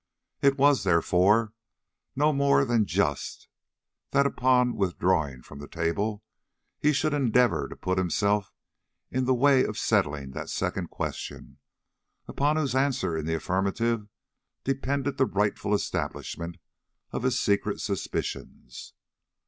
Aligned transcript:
It 0.41 0.57
was, 0.57 0.83
therefore, 0.83 1.53
no 2.15 2.33
more 2.33 2.65
than 2.65 2.87
just, 2.87 3.47
that, 4.09 4.25
upon 4.25 4.75
withdrawing 4.75 5.43
from 5.43 5.59
the 5.59 5.67
table, 5.67 6.23
he 6.79 6.91
should 6.91 7.13
endeavor 7.13 7.67
to 7.67 7.75
put 7.75 7.99
himself 7.99 8.51
in 9.11 9.25
the 9.25 9.35
way 9.35 9.63
of 9.63 9.77
settling 9.77 10.31
that 10.31 10.49
second 10.49 10.89
question, 10.89 11.59
upon 12.27 12.55
whose 12.57 12.73
answer 12.73 13.15
in 13.15 13.27
the 13.27 13.35
affirmative 13.35 14.07
depended 14.63 15.17
the 15.19 15.27
rightful 15.27 15.71
establishment 15.71 16.57
of 17.11 17.21
his 17.21 17.39
secret 17.39 17.79
suspicions. 17.79 18.93